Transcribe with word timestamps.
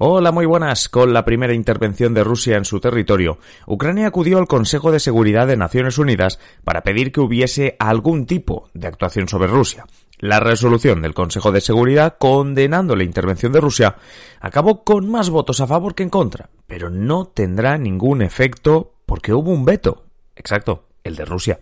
Hola, 0.00 0.30
muy 0.30 0.46
buenas. 0.46 0.88
Con 0.88 1.12
la 1.12 1.24
primera 1.24 1.52
intervención 1.52 2.14
de 2.14 2.22
Rusia 2.22 2.56
en 2.56 2.64
su 2.64 2.78
territorio, 2.78 3.38
Ucrania 3.66 4.06
acudió 4.06 4.38
al 4.38 4.46
Consejo 4.46 4.92
de 4.92 5.00
Seguridad 5.00 5.48
de 5.48 5.56
Naciones 5.56 5.98
Unidas 5.98 6.38
para 6.62 6.82
pedir 6.82 7.10
que 7.10 7.18
hubiese 7.18 7.74
algún 7.80 8.24
tipo 8.24 8.70
de 8.74 8.86
actuación 8.86 9.26
sobre 9.26 9.48
Rusia. 9.48 9.86
La 10.20 10.38
resolución 10.38 11.02
del 11.02 11.14
Consejo 11.14 11.50
de 11.50 11.60
Seguridad 11.60 12.14
condenando 12.16 12.94
la 12.94 13.02
intervención 13.02 13.50
de 13.50 13.60
Rusia 13.60 13.96
acabó 14.40 14.84
con 14.84 15.10
más 15.10 15.30
votos 15.30 15.60
a 15.60 15.66
favor 15.66 15.96
que 15.96 16.04
en 16.04 16.10
contra, 16.10 16.48
pero 16.68 16.90
no 16.90 17.26
tendrá 17.26 17.76
ningún 17.76 18.22
efecto 18.22 18.92
porque 19.04 19.34
hubo 19.34 19.50
un 19.50 19.64
veto. 19.64 20.04
Exacto, 20.36 20.84
el 21.02 21.16
de 21.16 21.24
Rusia. 21.24 21.58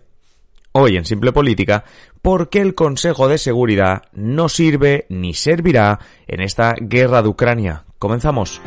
Hoy 0.73 0.95
en 0.95 1.05
Simple 1.05 1.31
Política, 1.31 1.85
¿por 2.21 2.49
qué 2.49 2.61
el 2.61 2.75
Consejo 2.75 3.27
de 3.27 3.39
Seguridad 3.39 4.03
no 4.13 4.47
sirve 4.47 5.07
ni 5.09 5.33
servirá 5.33 5.97
en 6.27 6.41
esta 6.41 6.75
guerra 6.79 7.23
de 7.23 7.29
Ucrania? 7.29 7.86
Comenzamos. 7.99 8.61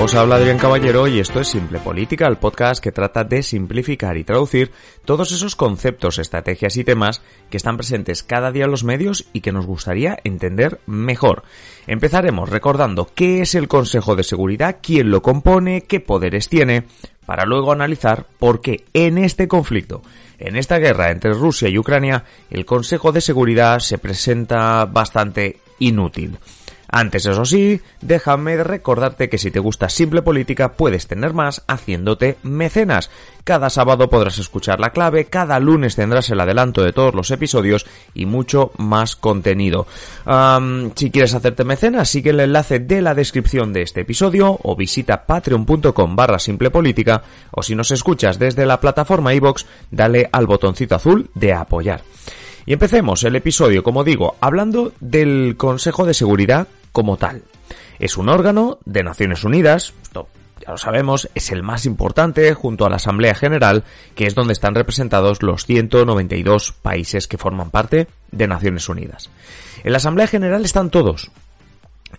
Os 0.00 0.14
habla 0.14 0.36
Adrián 0.36 0.58
Caballero 0.58 1.08
y 1.08 1.18
esto 1.18 1.40
es 1.40 1.48
Simple 1.48 1.80
Política, 1.80 2.28
el 2.28 2.36
podcast 2.36 2.82
que 2.82 2.92
trata 2.92 3.24
de 3.24 3.42
simplificar 3.42 4.16
y 4.16 4.22
traducir 4.22 4.70
todos 5.04 5.32
esos 5.32 5.56
conceptos, 5.56 6.18
estrategias 6.18 6.76
y 6.76 6.84
temas 6.84 7.20
que 7.50 7.56
están 7.56 7.76
presentes 7.76 8.22
cada 8.22 8.52
día 8.52 8.66
en 8.66 8.70
los 8.70 8.84
medios 8.84 9.26
y 9.32 9.40
que 9.40 9.50
nos 9.50 9.66
gustaría 9.66 10.16
entender 10.22 10.80
mejor. 10.86 11.42
Empezaremos 11.86 12.48
recordando 12.48 13.10
qué 13.12 13.42
es 13.42 13.56
el 13.56 13.66
Consejo 13.66 14.14
de 14.14 14.22
Seguridad, 14.22 14.78
quién 14.80 15.10
lo 15.10 15.20
compone, 15.20 15.82
qué 15.82 15.98
poderes 16.00 16.48
tiene, 16.48 16.84
para 17.28 17.44
luego 17.44 17.72
analizar 17.72 18.24
por 18.38 18.62
qué 18.62 18.86
en 18.94 19.18
este 19.18 19.48
conflicto, 19.48 20.00
en 20.38 20.56
esta 20.56 20.78
guerra 20.78 21.10
entre 21.10 21.34
Rusia 21.34 21.68
y 21.68 21.76
Ucrania, 21.76 22.24
el 22.48 22.64
Consejo 22.64 23.12
de 23.12 23.20
Seguridad 23.20 23.80
se 23.80 23.98
presenta 23.98 24.86
bastante 24.86 25.58
inútil. 25.78 26.38
Antes, 26.90 27.26
eso 27.26 27.44
sí, 27.44 27.82
déjame 28.00 28.62
recordarte 28.64 29.28
que 29.28 29.36
si 29.36 29.50
te 29.50 29.60
gusta 29.60 29.90
Simple 29.90 30.22
Política 30.22 30.72
puedes 30.72 31.06
tener 31.06 31.34
más 31.34 31.62
haciéndote 31.68 32.38
mecenas. 32.42 33.10
Cada 33.44 33.68
sábado 33.68 34.08
podrás 34.08 34.38
escuchar 34.38 34.80
la 34.80 34.90
clave, 34.90 35.26
cada 35.26 35.60
lunes 35.60 35.96
tendrás 35.96 36.30
el 36.30 36.40
adelanto 36.40 36.82
de 36.82 36.94
todos 36.94 37.14
los 37.14 37.30
episodios 37.30 37.86
y 38.14 38.24
mucho 38.24 38.72
más 38.78 39.16
contenido. 39.16 39.86
si 40.94 41.10
quieres 41.10 41.34
hacerte 41.34 41.64
mecenas, 41.64 42.08
sigue 42.08 42.30
el 42.30 42.40
enlace 42.40 42.78
de 42.78 43.02
la 43.02 43.14
descripción 43.14 43.74
de 43.74 43.82
este 43.82 44.00
episodio 44.02 44.58
o 44.62 44.74
visita 44.74 45.26
patreon.com 45.26 46.16
barra 46.16 46.38
simple 46.38 46.70
política 46.70 47.22
o 47.50 47.62
si 47.62 47.74
nos 47.74 47.90
escuchas 47.90 48.38
desde 48.38 48.64
la 48.64 48.80
plataforma 48.80 49.34
iVox, 49.34 49.66
dale 49.90 50.28
al 50.32 50.46
botoncito 50.46 50.94
azul 50.94 51.30
de 51.34 51.52
apoyar. 51.52 52.02
Y 52.64 52.74
empecemos 52.74 53.24
el 53.24 53.34
episodio, 53.34 53.82
como 53.82 54.04
digo, 54.04 54.36
hablando 54.42 54.92
del 55.00 55.54
Consejo 55.56 56.04
de 56.04 56.12
Seguridad 56.12 56.68
como 56.98 57.16
tal. 57.16 57.44
Es 58.00 58.16
un 58.16 58.28
órgano 58.28 58.80
de 58.84 59.04
Naciones 59.04 59.44
Unidas, 59.44 59.94
esto 60.02 60.26
ya 60.60 60.72
lo 60.72 60.78
sabemos, 60.78 61.28
es 61.36 61.52
el 61.52 61.62
más 61.62 61.86
importante 61.86 62.52
junto 62.54 62.84
a 62.84 62.90
la 62.90 62.96
Asamblea 62.96 63.36
General, 63.36 63.84
que 64.16 64.26
es 64.26 64.34
donde 64.34 64.52
están 64.52 64.74
representados 64.74 65.44
los 65.44 65.64
192 65.64 66.72
países 66.72 67.28
que 67.28 67.38
forman 67.38 67.70
parte 67.70 68.08
de 68.32 68.48
Naciones 68.48 68.88
Unidas. 68.88 69.30
En 69.84 69.92
la 69.92 69.98
Asamblea 69.98 70.26
General 70.26 70.64
están 70.64 70.90
todos, 70.90 71.30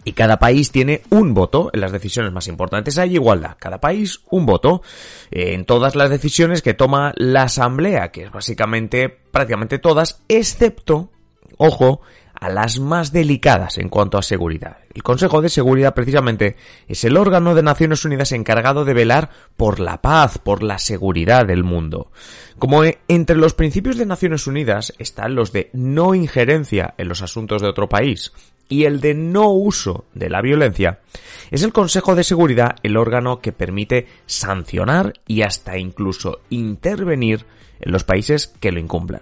y 0.06 0.14
cada 0.14 0.40
país 0.40 0.72
tiene 0.72 1.02
un 1.10 1.34
voto 1.34 1.72
en 1.74 1.82
las 1.82 1.92
decisiones 1.92 2.32
más 2.32 2.48
importantes. 2.48 2.98
Hay 2.98 3.16
igualdad. 3.16 3.58
Cada 3.60 3.82
país 3.82 4.22
un 4.30 4.46
voto 4.46 4.82
en 5.30 5.66
todas 5.66 5.98
las 5.98 6.10
decisiones 6.10 6.62
que 6.62 6.74
toma 6.74 7.12
la 7.18 7.44
Asamblea, 7.44 8.12
que 8.12 8.24
es 8.24 8.32
básicamente 8.32 9.10
prácticamente 9.10 9.78
todas, 9.78 10.22
excepto, 10.30 11.10
ojo, 11.58 12.00
a 12.40 12.50
las 12.50 12.80
más 12.80 13.12
delicadas 13.12 13.78
en 13.78 13.90
cuanto 13.90 14.18
a 14.18 14.24
seguridad. 14.24 14.78
El 14.94 15.04
Consejo 15.04 15.42
de 15.42 15.50
Seguridad 15.50 15.94
precisamente 15.94 16.56
es 16.88 17.04
el 17.04 17.18
órgano 17.18 17.56
de 17.56 17.64
Naciones 17.64 18.06
Unidas 18.06 18.32
encargado 18.32 18.86
de 18.86 18.94
velar 18.94 19.30
por 19.58 19.80
la 19.80 20.02
paz, 20.02 20.38
por 20.38 20.64
la 20.64 20.80
seguridad 20.80 21.46
del 21.46 21.64
mundo. 21.64 22.12
Como 22.58 22.84
entre 23.08 23.36
los 23.36 23.54
principios 23.54 23.98
de 23.98 24.06
Naciones 24.06 24.48
Unidas 24.48 24.94
están 24.98 25.36
los 25.36 25.52
de 25.52 25.70
no 25.74 26.16
injerencia 26.16 26.94
en 26.98 27.08
los 27.08 27.22
asuntos 27.22 27.62
de 27.62 27.70
otro 27.70 27.90
país 27.90 28.32
y 28.70 28.86
el 28.86 29.02
de 29.02 29.16
no 29.16 29.50
uso 29.52 30.06
de 30.14 30.30
la 30.30 30.42
violencia, 30.42 31.00
es 31.52 31.64
el 31.64 31.74
Consejo 31.74 32.16
de 32.16 32.24
Seguridad 32.24 32.76
el 32.84 32.98
órgano 32.98 33.42
que 33.42 33.52
permite 33.52 34.08
sancionar 34.28 35.14
y 35.28 35.42
hasta 35.42 35.78
incluso 35.78 36.42
intervenir 36.50 37.46
en 37.82 37.92
los 37.92 38.04
países 38.04 38.48
que 38.60 38.72
lo 38.72 38.80
incumplan. 38.80 39.22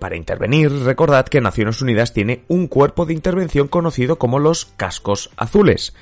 Para 0.00 0.16
intervenir, 0.16 0.72
recordad 0.72 1.28
que 1.28 1.42
Naciones 1.42 1.82
Unidas 1.82 2.14
tiene 2.14 2.42
un 2.48 2.68
cuerpo 2.68 3.04
de 3.04 3.12
intervención 3.12 3.68
conocido 3.68 4.18
como 4.18 4.38
los 4.38 4.64
cascos 4.64 5.28
azules. 5.36 5.92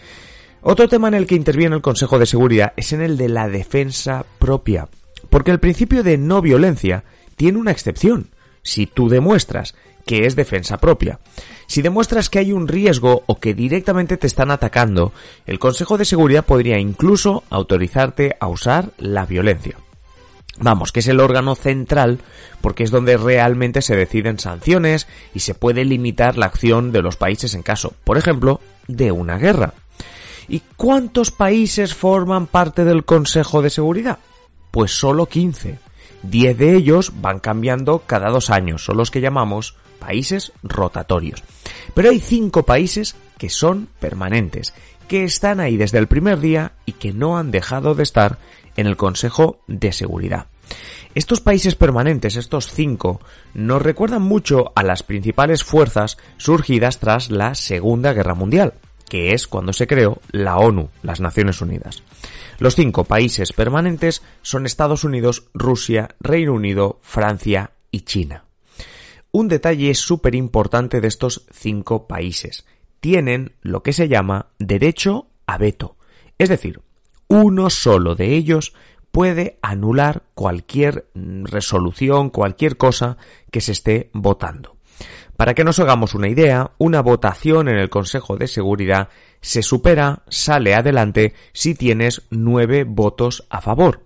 Otro 0.62 0.88
tema 0.88 1.08
en 1.08 1.14
el 1.14 1.26
que 1.26 1.34
interviene 1.34 1.74
el 1.74 1.82
Consejo 1.82 2.20
de 2.20 2.26
Seguridad 2.26 2.74
es 2.76 2.92
en 2.92 3.02
el 3.02 3.16
de 3.16 3.28
la 3.28 3.48
defensa 3.48 4.24
propia, 4.38 4.88
porque 5.30 5.50
el 5.50 5.58
principio 5.58 6.04
de 6.04 6.16
no 6.16 6.40
violencia 6.40 7.02
tiene 7.34 7.58
una 7.58 7.72
excepción, 7.72 8.30
si 8.62 8.86
tú 8.86 9.08
demuestras 9.08 9.74
que 10.06 10.26
es 10.26 10.36
defensa 10.36 10.78
propia. 10.78 11.18
Si 11.66 11.82
demuestras 11.82 12.30
que 12.30 12.38
hay 12.38 12.52
un 12.52 12.68
riesgo 12.68 13.24
o 13.26 13.40
que 13.40 13.52
directamente 13.52 14.16
te 14.16 14.28
están 14.28 14.52
atacando, 14.52 15.12
el 15.44 15.58
Consejo 15.58 15.98
de 15.98 16.04
Seguridad 16.04 16.46
podría 16.46 16.78
incluso 16.78 17.42
autorizarte 17.50 18.36
a 18.38 18.46
usar 18.46 18.92
la 18.96 19.26
violencia. 19.26 19.76
Vamos, 20.60 20.90
que 20.92 21.00
es 21.00 21.08
el 21.08 21.20
órgano 21.20 21.54
central 21.54 22.18
porque 22.60 22.82
es 22.82 22.90
donde 22.90 23.16
realmente 23.16 23.82
se 23.82 23.96
deciden 23.96 24.38
sanciones 24.38 25.06
y 25.34 25.40
se 25.40 25.54
puede 25.54 25.84
limitar 25.84 26.36
la 26.36 26.46
acción 26.46 26.90
de 26.90 27.02
los 27.02 27.16
países 27.16 27.54
en 27.54 27.62
caso, 27.62 27.94
por 28.04 28.18
ejemplo, 28.18 28.60
de 28.88 29.12
una 29.12 29.38
guerra. 29.38 29.74
¿Y 30.48 30.62
cuántos 30.76 31.30
países 31.30 31.94
forman 31.94 32.46
parte 32.46 32.84
del 32.84 33.04
Consejo 33.04 33.62
de 33.62 33.70
Seguridad? 33.70 34.18
Pues 34.70 34.98
solo 34.98 35.26
15. 35.26 35.78
10 36.22 36.58
de 36.58 36.74
ellos 36.74 37.12
van 37.20 37.38
cambiando 37.38 38.02
cada 38.06 38.30
dos 38.30 38.50
años, 38.50 38.84
son 38.84 38.96
los 38.96 39.10
que 39.10 39.20
llamamos 39.20 39.76
países 40.00 40.52
rotatorios. 40.62 41.44
Pero 41.94 42.10
hay 42.10 42.18
5 42.18 42.64
países 42.64 43.14
que 43.36 43.50
son 43.50 43.88
permanentes, 44.00 44.74
que 45.06 45.24
están 45.24 45.60
ahí 45.60 45.76
desde 45.76 45.98
el 45.98 46.08
primer 46.08 46.40
día 46.40 46.72
y 46.86 46.92
que 46.92 47.12
no 47.12 47.38
han 47.38 47.50
dejado 47.50 47.94
de 47.94 48.02
estar 48.02 48.38
en 48.78 48.86
el 48.86 48.96
Consejo 48.96 49.60
de 49.66 49.92
Seguridad. 49.92 50.46
Estos 51.14 51.40
países 51.40 51.74
permanentes, 51.74 52.36
estos 52.36 52.72
cinco, 52.72 53.20
nos 53.52 53.82
recuerdan 53.82 54.22
mucho 54.22 54.72
a 54.76 54.84
las 54.84 55.02
principales 55.02 55.64
fuerzas 55.64 56.16
surgidas 56.36 57.00
tras 57.00 57.30
la 57.30 57.56
Segunda 57.56 58.12
Guerra 58.12 58.34
Mundial, 58.34 58.74
que 59.08 59.32
es 59.32 59.48
cuando 59.48 59.72
se 59.72 59.88
creó 59.88 60.20
la 60.30 60.58
ONU, 60.58 60.90
las 61.02 61.20
Naciones 61.20 61.60
Unidas. 61.60 62.04
Los 62.60 62.76
cinco 62.76 63.02
países 63.02 63.52
permanentes 63.52 64.22
son 64.42 64.64
Estados 64.64 65.02
Unidos, 65.02 65.48
Rusia, 65.54 66.14
Reino 66.20 66.52
Unido, 66.52 67.00
Francia 67.02 67.72
y 67.90 68.02
China. 68.02 68.44
Un 69.32 69.48
detalle 69.48 69.92
súper 69.94 70.36
importante 70.36 71.00
de 71.00 71.08
estos 71.08 71.46
cinco 71.50 72.06
países. 72.06 72.64
Tienen 73.00 73.56
lo 73.60 73.82
que 73.82 73.92
se 73.92 74.06
llama 74.08 74.50
derecho 74.60 75.26
a 75.46 75.58
veto. 75.58 75.96
Es 76.38 76.48
decir, 76.48 76.80
uno 77.28 77.70
solo 77.70 78.14
de 78.14 78.34
ellos 78.34 78.74
puede 79.12 79.58
anular 79.62 80.24
cualquier 80.34 81.08
resolución, 81.14 82.30
cualquier 82.30 82.76
cosa 82.76 83.16
que 83.50 83.60
se 83.60 83.72
esté 83.72 84.10
votando. 84.12 84.76
Para 85.36 85.54
que 85.54 85.62
nos 85.62 85.78
hagamos 85.78 86.14
una 86.14 86.28
idea, 86.28 86.72
una 86.78 87.00
votación 87.00 87.68
en 87.68 87.76
el 87.76 87.90
Consejo 87.90 88.36
de 88.36 88.48
Seguridad 88.48 89.08
se 89.40 89.62
supera, 89.62 90.22
sale 90.28 90.74
adelante 90.74 91.34
si 91.52 91.74
tienes 91.74 92.22
nueve 92.30 92.84
votos 92.84 93.46
a 93.48 93.60
favor. 93.60 94.02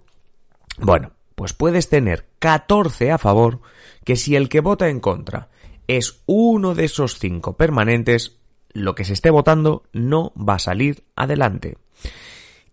Bueno, 0.79 1.13
pues 1.35 1.55
puedes 1.55 1.89
tener 1.89 2.27
14 2.39 3.13
a 3.13 3.19
favor, 3.19 3.61
que 4.05 4.17
si 4.17 4.37
el 4.37 4.49
que 4.49 4.61
vota 4.61 4.89
en 4.89 5.01
contra 5.01 5.49
es 5.89 6.23
uno 6.27 6.75
de 6.75 6.85
esos 6.85 7.19
cinco 7.19 7.57
permanentes, 7.57 8.37
lo 8.73 8.95
que 8.95 9.05
se 9.05 9.15
esté 9.15 9.31
votando 9.31 9.85
no 9.93 10.33
va 10.37 10.55
a 10.55 10.59
salir 10.59 11.05
adelante. 11.17 11.79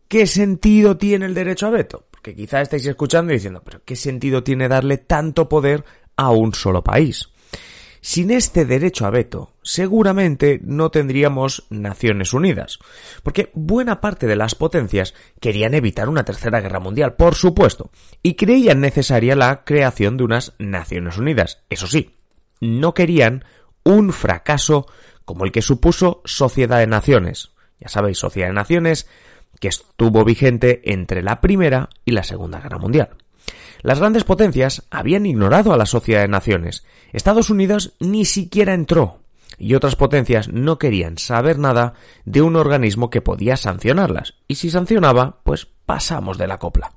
¿Qué 0.10 0.26
sentido 0.26 0.98
tiene 0.98 1.28
el 1.28 1.36
derecho 1.36 1.68
a 1.68 1.70
veto? 1.70 2.08
Porque 2.10 2.36
quizá 2.36 2.62
estáis 2.62 2.84
escuchando 2.88 3.32
y 3.32 3.36
diciendo, 3.36 3.62
pero 3.64 3.84
¿qué 3.86 3.96
sentido 3.96 4.44
tiene 4.44 4.68
darle 4.68 4.98
tanto 4.98 5.48
poder 5.48 5.86
a 6.18 6.32
un 6.32 6.56
solo 6.56 6.84
país? 6.84 7.30
Sin 8.02 8.32
este 8.32 8.66
derecho 8.66 9.06
a 9.06 9.12
veto, 9.12 9.54
seguramente 9.62 10.60
no 10.64 10.90
tendríamos 10.90 11.68
Naciones 11.70 12.34
Unidas, 12.34 12.80
porque 13.22 13.52
buena 13.54 14.02
parte 14.02 14.26
de 14.26 14.36
las 14.36 14.56
potencias 14.56 15.14
querían 15.40 15.76
evitar 15.76 16.10
una 16.10 16.26
tercera 16.26 16.60
guerra 16.60 16.80
mundial, 16.80 17.14
por 17.14 17.36
supuesto, 17.36 17.92
y 18.24 18.34
creían 18.34 18.82
necesaria 18.82 19.36
la 19.36 19.64
creación 19.64 20.18
de 20.18 20.24
unas 20.24 20.56
Naciones 20.58 21.20
Unidas. 21.20 21.62
Eso 21.70 21.86
sí, 21.86 22.16
no 22.62 22.96
querían 22.96 23.46
un 23.84 24.12
fracaso 24.12 24.88
como 25.24 25.46
el 25.46 25.52
que 25.52 25.62
supuso 25.62 26.24
Sociedad 26.26 26.80
de 26.80 26.88
Naciones. 26.88 27.52
Ya 27.80 27.90
sabéis, 27.90 28.18
Sociedad 28.18 28.48
de 28.48 28.56
Naciones, 28.56 29.08
que 29.60 29.68
estuvo 29.68 30.24
vigente 30.24 30.82
entre 30.92 31.22
la 31.22 31.42
Primera 31.42 31.90
y 32.06 32.12
la 32.12 32.24
Segunda 32.24 32.60
Guerra 32.60 32.78
Mundial. 32.78 33.10
Las 33.82 34.00
grandes 34.00 34.24
potencias 34.24 34.84
habían 34.90 35.26
ignorado 35.26 35.72
a 35.74 35.78
la 35.78 35.86
Sociedad 35.86 36.22
de 36.22 36.28
Naciones. 36.28 36.84
Estados 37.14 37.50
Unidos 37.50 37.94
ni 38.00 38.26
siquiera 38.26 38.74
entró. 38.74 39.20
Y 39.58 39.76
otras 39.76 39.96
potencias 39.96 40.48
no 40.50 40.80
querían 40.80 41.18
saber 41.18 41.60
nada 41.60 41.94
de 42.24 42.42
un 42.42 42.56
organismo 42.56 43.10
que 43.10 43.22
podía 43.22 43.58
sancionarlas. 43.58 44.36
Y 44.48 44.56
si 44.56 44.70
sancionaba, 44.70 45.40
pues 45.44 45.68
pasamos 45.86 46.38
de 46.38 46.48
la 46.48 46.60
copla. 46.60 46.92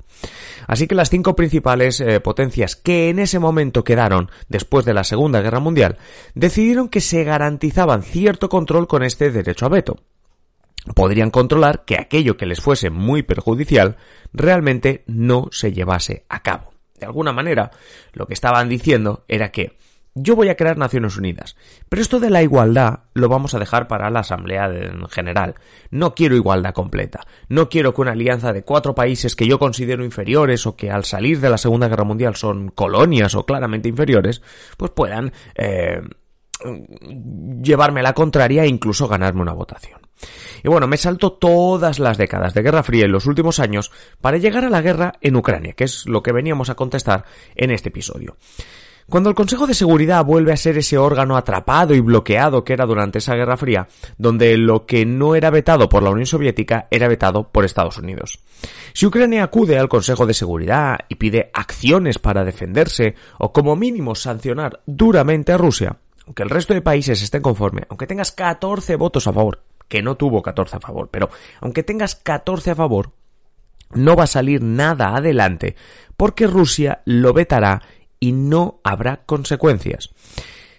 Así 0.66 0.86
que 0.86 0.94
las 0.94 1.10
cinco 1.10 1.34
principales 1.34 2.00
eh, 2.00 2.20
potencias 2.20 2.76
que 2.76 3.08
en 3.08 3.18
ese 3.18 3.38
momento 3.38 3.84
quedaron 3.84 4.30
después 4.48 4.84
de 4.84 4.94
la 4.94 5.02
Segunda 5.02 5.40
Guerra 5.40 5.60
Mundial 5.60 5.98
decidieron 6.34 6.88
que 6.88 7.00
se 7.00 7.24
garantizaban 7.24 8.02
cierto 8.02 8.48
control 8.48 8.86
con 8.86 9.02
este 9.02 9.32
derecho 9.32 9.66
a 9.66 9.70
veto 9.70 9.98
podrían 10.94 11.30
controlar 11.30 11.84
que 11.84 11.96
aquello 11.96 12.36
que 12.36 12.46
les 12.46 12.60
fuese 12.60 12.90
muy 12.90 13.22
perjudicial 13.22 13.96
realmente 14.32 15.04
no 15.06 15.48
se 15.50 15.72
llevase 15.72 16.24
a 16.28 16.42
cabo. 16.42 16.72
De 16.98 17.06
alguna 17.06 17.32
manera, 17.32 17.70
lo 18.12 18.26
que 18.26 18.34
estaban 18.34 18.68
diciendo 18.68 19.24
era 19.28 19.50
que 19.50 19.76
yo 20.14 20.36
voy 20.36 20.50
a 20.50 20.56
crear 20.56 20.76
Naciones 20.76 21.16
Unidas, 21.16 21.56
pero 21.88 22.02
esto 22.02 22.20
de 22.20 22.28
la 22.28 22.42
igualdad 22.42 23.00
lo 23.14 23.30
vamos 23.30 23.54
a 23.54 23.58
dejar 23.58 23.88
para 23.88 24.10
la 24.10 24.20
Asamblea 24.20 24.66
en 24.66 25.08
general. 25.08 25.54
No 25.90 26.14
quiero 26.14 26.36
igualdad 26.36 26.74
completa. 26.74 27.20
No 27.48 27.70
quiero 27.70 27.94
que 27.94 28.02
una 28.02 28.12
alianza 28.12 28.52
de 28.52 28.62
cuatro 28.62 28.94
países 28.94 29.34
que 29.34 29.46
yo 29.46 29.58
considero 29.58 30.04
inferiores 30.04 30.66
o 30.66 30.76
que 30.76 30.90
al 30.90 31.04
salir 31.04 31.40
de 31.40 31.48
la 31.48 31.56
Segunda 31.56 31.88
Guerra 31.88 32.04
Mundial 32.04 32.36
son 32.36 32.68
colonias 32.68 33.34
o 33.34 33.46
claramente 33.46 33.88
inferiores, 33.88 34.42
pues 34.76 34.90
puedan 34.90 35.32
eh, 35.54 36.02
llevarme 37.62 38.02
la 38.02 38.12
contraria 38.12 38.64
e 38.64 38.68
incluso 38.68 39.08
ganarme 39.08 39.40
una 39.40 39.54
votación. 39.54 40.01
Y 40.62 40.68
bueno, 40.68 40.86
me 40.86 40.96
salto 40.96 41.32
todas 41.32 41.98
las 41.98 42.18
décadas 42.18 42.54
de 42.54 42.62
Guerra 42.62 42.82
Fría 42.82 43.04
en 43.04 43.12
los 43.12 43.26
últimos 43.26 43.58
años 43.58 43.90
para 44.20 44.38
llegar 44.38 44.64
a 44.64 44.70
la 44.70 44.82
guerra 44.82 45.14
en 45.20 45.36
Ucrania, 45.36 45.74
que 45.74 45.84
es 45.84 46.06
lo 46.06 46.22
que 46.22 46.32
veníamos 46.32 46.70
a 46.70 46.74
contestar 46.74 47.24
en 47.54 47.70
este 47.70 47.88
episodio. 47.88 48.36
Cuando 49.08 49.28
el 49.28 49.34
Consejo 49.34 49.66
de 49.66 49.74
Seguridad 49.74 50.24
vuelve 50.24 50.52
a 50.52 50.56
ser 50.56 50.78
ese 50.78 50.96
órgano 50.96 51.36
atrapado 51.36 51.94
y 51.94 52.00
bloqueado 52.00 52.64
que 52.64 52.72
era 52.72 52.86
durante 52.86 53.18
esa 53.18 53.34
Guerra 53.34 53.56
Fría, 53.56 53.88
donde 54.16 54.56
lo 54.56 54.86
que 54.86 55.04
no 55.04 55.34
era 55.34 55.50
vetado 55.50 55.88
por 55.88 56.02
la 56.02 56.10
Unión 56.10 56.26
Soviética 56.26 56.86
era 56.90 57.08
vetado 57.08 57.48
por 57.48 57.64
Estados 57.64 57.98
Unidos. 57.98 58.38
Si 58.92 59.04
Ucrania 59.04 59.44
acude 59.44 59.78
al 59.78 59.88
Consejo 59.88 60.24
de 60.24 60.34
Seguridad 60.34 61.00
y 61.08 61.16
pide 61.16 61.50
acciones 61.52 62.18
para 62.18 62.44
defenderse 62.44 63.16
o 63.38 63.52
como 63.52 63.76
mínimo 63.76 64.14
sancionar 64.14 64.80
duramente 64.86 65.52
a 65.52 65.58
Rusia, 65.58 65.96
aunque 66.24 66.44
el 66.44 66.50
resto 66.50 66.72
de 66.72 66.82
países 66.82 67.22
estén 67.22 67.42
conforme, 67.42 67.82
aunque 67.88 68.06
tengas 68.06 68.30
14 68.32 68.96
votos 68.96 69.26
a 69.26 69.32
favor, 69.32 69.62
que 69.92 70.02
no 70.02 70.14
tuvo 70.14 70.40
14 70.40 70.76
a 70.76 70.80
favor, 70.80 71.10
pero 71.10 71.28
aunque 71.60 71.82
tengas 71.82 72.14
14 72.14 72.70
a 72.70 72.74
favor, 72.74 73.10
no 73.92 74.16
va 74.16 74.24
a 74.24 74.26
salir 74.26 74.62
nada 74.62 75.14
adelante 75.14 75.76
porque 76.16 76.46
Rusia 76.46 77.02
lo 77.04 77.34
vetará 77.34 77.82
y 78.18 78.32
no 78.32 78.80
habrá 78.84 79.18
consecuencias. 79.26 80.08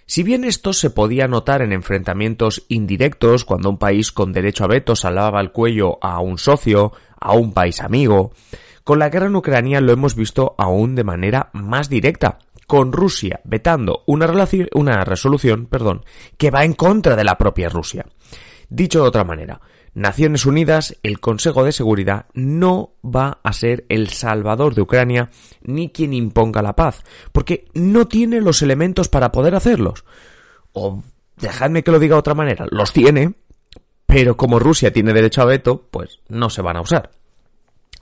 Si 0.04 0.24
bien 0.24 0.42
esto 0.42 0.72
se 0.72 0.90
podía 0.90 1.28
notar 1.28 1.62
en 1.62 1.72
enfrentamientos 1.72 2.64
indirectos 2.66 3.44
cuando 3.44 3.70
un 3.70 3.78
país 3.78 4.10
con 4.10 4.32
derecho 4.32 4.64
a 4.64 4.66
veto 4.66 4.96
salvaba 4.96 5.40
el 5.40 5.52
cuello 5.52 6.02
a 6.02 6.18
un 6.18 6.36
socio, 6.36 6.90
a 7.20 7.34
un 7.34 7.52
país 7.52 7.80
amigo, 7.80 8.32
con 8.82 8.98
la 8.98 9.10
guerra 9.10 9.26
en 9.26 9.36
Ucrania 9.36 9.80
lo 9.80 9.92
hemos 9.92 10.16
visto 10.16 10.56
aún 10.58 10.96
de 10.96 11.04
manera 11.04 11.50
más 11.52 11.88
directa, 11.88 12.38
con 12.66 12.90
Rusia 12.90 13.40
vetando 13.44 14.02
una, 14.06 14.26
una 14.72 15.04
resolución 15.04 15.66
perdón, 15.66 16.04
que 16.36 16.50
va 16.50 16.64
en 16.64 16.72
contra 16.72 17.14
de 17.14 17.22
la 17.22 17.38
propia 17.38 17.68
Rusia. 17.68 18.06
Dicho 18.74 19.02
de 19.02 19.06
otra 19.06 19.22
manera, 19.22 19.60
Naciones 19.94 20.46
Unidas, 20.46 20.96
el 21.04 21.20
Consejo 21.20 21.62
de 21.62 21.70
Seguridad, 21.70 22.26
no 22.34 22.94
va 23.04 23.38
a 23.44 23.52
ser 23.52 23.86
el 23.88 24.08
salvador 24.08 24.74
de 24.74 24.82
Ucrania 24.82 25.30
ni 25.62 25.90
quien 25.90 26.12
imponga 26.12 26.60
la 26.60 26.74
paz, 26.74 27.04
porque 27.30 27.66
no 27.74 28.08
tiene 28.08 28.40
los 28.40 28.62
elementos 28.62 29.08
para 29.08 29.30
poder 29.30 29.54
hacerlos. 29.54 30.04
O 30.72 31.04
dejadme 31.36 31.84
que 31.84 31.92
lo 31.92 32.00
diga 32.00 32.16
de 32.16 32.18
otra 32.18 32.34
manera, 32.34 32.66
los 32.68 32.92
tiene, 32.92 33.34
pero 34.06 34.36
como 34.36 34.58
Rusia 34.58 34.92
tiene 34.92 35.12
derecho 35.12 35.42
a 35.42 35.44
veto, 35.46 35.86
pues 35.88 36.18
no 36.26 36.50
se 36.50 36.60
van 36.60 36.76
a 36.76 36.80
usar. 36.80 37.12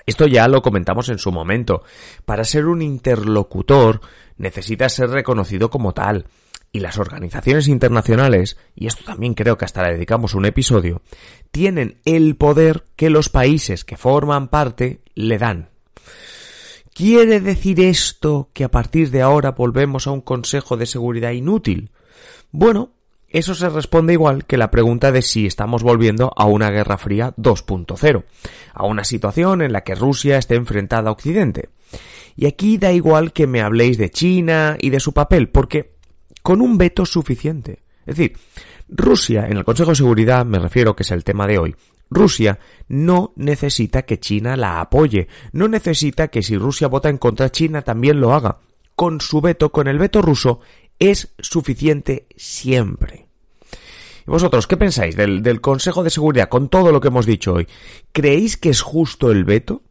Esto 0.06 0.26
ya 0.26 0.48
lo 0.48 0.62
comentamos 0.62 1.10
en 1.10 1.18
su 1.18 1.32
momento. 1.32 1.82
Para 2.24 2.44
ser 2.44 2.64
un 2.64 2.80
interlocutor 2.80 4.00
necesita 4.38 4.88
ser 4.88 5.10
reconocido 5.10 5.68
como 5.68 5.92
tal 5.92 6.28
y 6.72 6.80
las 6.80 6.98
organizaciones 6.98 7.68
internacionales, 7.68 8.56
y 8.74 8.86
esto 8.86 9.04
también 9.04 9.34
creo 9.34 9.58
que 9.58 9.66
hasta 9.66 9.82
le 9.82 9.94
dedicamos 9.94 10.34
un 10.34 10.46
episodio, 10.46 11.02
tienen 11.50 12.00
el 12.06 12.34
poder 12.36 12.84
que 12.96 13.10
los 13.10 13.28
países 13.28 13.84
que 13.84 13.98
forman 13.98 14.48
parte 14.48 15.02
le 15.14 15.36
dan. 15.38 15.68
¿Quiere 16.94 17.40
decir 17.40 17.80
esto 17.80 18.50
que 18.52 18.64
a 18.64 18.70
partir 18.70 19.10
de 19.10 19.22
ahora 19.22 19.52
volvemos 19.52 20.06
a 20.06 20.10
un 20.10 20.20
Consejo 20.22 20.76
de 20.76 20.86
Seguridad 20.86 21.30
inútil? 21.30 21.90
Bueno, 22.50 22.92
eso 23.28 23.54
se 23.54 23.68
responde 23.70 24.12
igual 24.12 24.44
que 24.44 24.58
la 24.58 24.70
pregunta 24.70 25.10
de 25.10 25.22
si 25.22 25.46
estamos 25.46 25.82
volviendo 25.82 26.32
a 26.36 26.44
una 26.44 26.70
Guerra 26.70 26.98
Fría 26.98 27.34
2.0, 27.38 28.24
a 28.74 28.84
una 28.84 29.04
situación 29.04 29.62
en 29.62 29.72
la 29.72 29.84
que 29.84 29.94
Rusia 29.94 30.36
esté 30.36 30.54
enfrentada 30.54 31.08
a 31.08 31.12
Occidente. 31.12 31.70
Y 32.36 32.46
aquí 32.46 32.76
da 32.76 32.92
igual 32.92 33.32
que 33.32 33.46
me 33.46 33.62
habléis 33.62 33.96
de 33.96 34.10
China 34.10 34.76
y 34.78 34.90
de 34.90 35.00
su 35.00 35.12
papel, 35.14 35.48
porque 35.48 35.91
con 36.42 36.60
un 36.60 36.76
veto 36.76 37.06
suficiente. 37.06 37.82
Es 38.04 38.16
decir, 38.16 38.36
Rusia, 38.88 39.46
en 39.46 39.56
el 39.56 39.64
Consejo 39.64 39.90
de 39.90 39.96
Seguridad, 39.96 40.44
me 40.44 40.58
refiero 40.58 40.94
que 40.94 41.02
es 41.02 41.10
el 41.10 41.24
tema 41.24 41.46
de 41.46 41.58
hoy, 41.58 41.76
Rusia 42.10 42.58
no 42.88 43.32
necesita 43.36 44.02
que 44.02 44.20
China 44.20 44.56
la 44.56 44.80
apoye, 44.80 45.28
no 45.52 45.68
necesita 45.68 46.28
que 46.28 46.42
si 46.42 46.56
Rusia 46.56 46.88
vota 46.88 47.08
en 47.08 47.18
contra 47.18 47.50
China 47.50 47.82
también 47.82 48.20
lo 48.20 48.34
haga. 48.34 48.58
Con 48.94 49.20
su 49.20 49.40
veto, 49.40 49.72
con 49.72 49.88
el 49.88 49.98
veto 49.98 50.20
ruso, 50.20 50.60
es 50.98 51.32
suficiente 51.38 52.26
siempre. 52.36 53.26
¿Y 54.26 54.30
vosotros 54.30 54.66
qué 54.66 54.76
pensáis 54.76 55.16
del, 55.16 55.42
del 55.42 55.60
Consejo 55.60 56.02
de 56.02 56.10
Seguridad 56.10 56.48
con 56.48 56.68
todo 56.68 56.92
lo 56.92 57.00
que 57.00 57.08
hemos 57.08 57.26
dicho 57.26 57.54
hoy? 57.54 57.66
¿Creéis 58.12 58.56
que 58.56 58.68
es 58.68 58.82
justo 58.82 59.30
el 59.30 59.44
veto? 59.44 59.82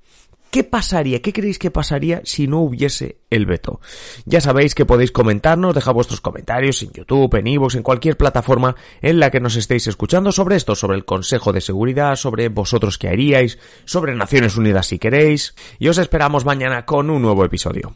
¿Qué 0.51 0.65
pasaría? 0.65 1.21
¿Qué 1.21 1.31
creéis 1.31 1.57
que 1.57 1.71
pasaría 1.71 2.21
si 2.25 2.45
no 2.45 2.59
hubiese 2.59 3.19
el 3.29 3.45
veto? 3.45 3.79
Ya 4.25 4.41
sabéis 4.41 4.75
que 4.75 4.85
podéis 4.85 5.13
comentarnos, 5.13 5.73
dejar 5.73 5.93
vuestros 5.93 6.19
comentarios 6.19 6.83
en 6.83 6.91
YouTube, 6.91 7.33
en 7.35 7.47
iVoox, 7.47 7.75
en 7.75 7.83
cualquier 7.83 8.17
plataforma 8.17 8.75
en 9.01 9.21
la 9.21 9.31
que 9.31 9.39
nos 9.39 9.55
estéis 9.55 9.87
escuchando 9.87 10.33
sobre 10.33 10.57
esto, 10.57 10.75
sobre 10.75 10.97
el 10.97 11.05
Consejo 11.05 11.53
de 11.53 11.61
Seguridad, 11.61 12.17
sobre 12.17 12.49
vosotros 12.49 12.97
qué 12.97 13.07
haríais, 13.07 13.59
sobre 13.85 14.13
Naciones 14.13 14.57
Unidas 14.57 14.87
si 14.87 14.99
queréis. 14.99 15.55
Y 15.79 15.87
os 15.87 15.97
esperamos 15.97 16.43
mañana 16.43 16.85
con 16.85 17.09
un 17.09 17.21
nuevo 17.21 17.45
episodio. 17.45 17.95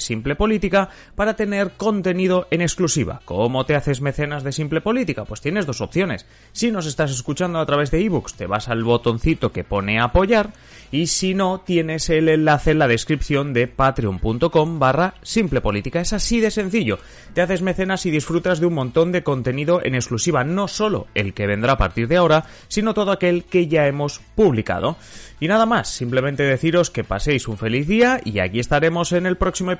Simple 0.00 0.36
Política 0.36 0.88
para 1.14 1.34
tener 1.34 1.72
contenido 1.72 2.46
en 2.50 2.60
exclusiva. 2.60 3.20
¿Cómo 3.24 3.64
te 3.66 3.74
haces 3.74 4.00
mecenas 4.00 4.44
de 4.44 4.52
Simple 4.52 4.80
Política? 4.80 5.24
Pues 5.24 5.40
tienes 5.40 5.66
dos 5.66 5.80
opciones. 5.80 6.26
Si 6.52 6.70
nos 6.70 6.86
estás 6.86 7.10
escuchando 7.10 7.58
a 7.58 7.66
través 7.66 7.90
de 7.90 8.04
ebooks, 8.04 8.34
te 8.34 8.46
vas 8.46 8.68
al 8.68 8.84
botoncito 8.84 9.52
que 9.52 9.64
pone 9.64 10.00
apoyar 10.00 10.52
y 10.90 11.08
si 11.08 11.34
no, 11.34 11.60
tienes 11.60 12.08
el 12.08 12.28
enlace 12.28 12.70
en 12.70 12.78
la 12.78 12.88
descripción 12.88 13.52
de 13.52 13.66
patreon.com 13.66 14.78
barra 14.78 15.14
Simple 15.22 15.60
Política. 15.60 16.00
Es 16.00 16.12
así 16.12 16.40
de 16.40 16.50
sencillo. 16.50 16.98
Te 17.34 17.42
haces 17.42 17.62
mecenas 17.62 18.06
y 18.06 18.10
disfrutas 18.10 18.60
de 18.60 18.66
un 18.66 18.74
montón 18.74 19.12
de 19.12 19.22
contenido 19.22 19.80
en 19.84 19.94
exclusiva, 19.94 20.44
no 20.44 20.66
solo 20.68 21.06
el 21.14 21.34
que 21.34 21.46
vendrá 21.46 21.72
a 21.72 21.78
partir 21.78 22.08
de 22.08 22.16
ahora, 22.16 22.46
sino 22.68 22.94
todo 22.94 23.12
aquel 23.12 23.44
que 23.44 23.68
ya 23.68 23.86
hemos 23.86 24.20
publicado. 24.34 24.96
Y 25.40 25.48
nada 25.48 25.66
más, 25.66 25.88
simplemente 25.88 26.42
deciros 26.42 26.90
que 26.90 27.04
paséis 27.04 27.46
un 27.48 27.58
feliz 27.58 27.86
día 27.86 28.20
y 28.24 28.40
aquí 28.40 28.58
estaremos 28.58 29.12
en 29.12 29.26
el 29.26 29.36
próximo 29.36 29.70